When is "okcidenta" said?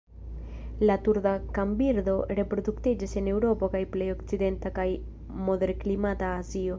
4.17-4.73